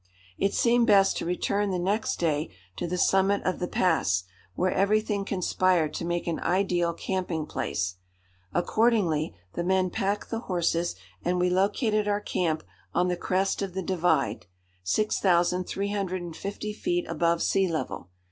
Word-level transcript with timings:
It 0.39 0.55
seemed 0.55 0.87
best 0.87 1.15
to 1.17 1.27
return 1.27 1.69
the 1.69 1.77
next 1.77 2.15
day 2.19 2.49
to 2.75 2.87
the 2.87 2.97
summit 2.97 3.43
of 3.45 3.59
the 3.59 3.67
pass, 3.67 4.23
where 4.55 4.71
everything 4.71 5.25
conspired 5.25 5.93
to 5.93 6.05
make 6.05 6.25
an 6.25 6.39
ideal 6.39 6.91
camping 6.95 7.45
place. 7.45 7.97
Accordingly, 8.51 9.35
the 9.53 9.63
men 9.63 9.91
packed 9.91 10.31
the 10.31 10.39
horses 10.39 10.95
and 11.23 11.37
we 11.39 11.51
located 11.51 12.07
our 12.07 12.19
camp 12.19 12.63
on 12.95 13.09
the 13.09 13.15
crest 13.15 13.61
of 13.61 13.75
the 13.75 13.83
divide, 13.83 14.47
6350 14.85 16.73
feet 16.73 17.05
above 17.07 17.43
sea 17.43 17.67
level. 17.71 18.09